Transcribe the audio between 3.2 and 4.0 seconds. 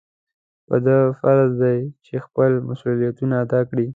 ادا کړي.